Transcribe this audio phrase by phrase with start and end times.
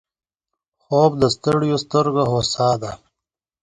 [0.83, 2.91] خوب د ستړیو سترګو هوسا ده